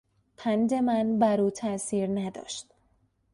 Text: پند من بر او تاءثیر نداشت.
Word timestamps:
پند 0.37 0.73
من 0.73 1.19
بر 1.19 1.41
او 1.41 1.49
تاءثیر 1.49 2.09
نداشت. 2.19 2.73